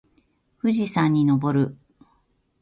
[0.57, 1.77] 富士山に登る